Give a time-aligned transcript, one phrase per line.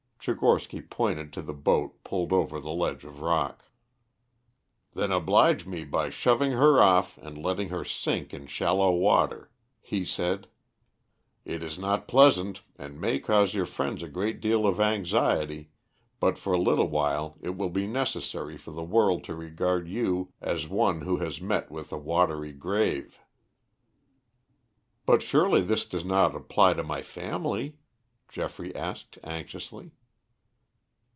[0.23, 3.65] Tchigorsky pointed to the boat pulled over the ledge of rock.
[4.93, 9.49] "Then oblige me by shoving her off and letting her sink in shallow water,"
[9.81, 10.45] he said.
[11.43, 15.71] "It is not pleasant and may cause your friends a great deal of anxiety,
[16.19, 20.31] but for a little while it will be necessary for the world to regard you
[20.39, 23.19] as one who has met with a watery grave."
[25.07, 27.79] "But surely this does not apply to my family?"
[28.29, 29.93] Geoffrey asked anxiously.